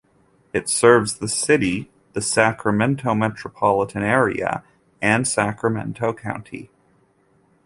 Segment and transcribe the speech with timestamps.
[0.51, 4.63] It serves the city, the Sacramento metropolitan area,
[4.99, 6.71] and Sacramento County.